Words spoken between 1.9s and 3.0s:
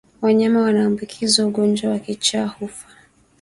wa kichaa hufa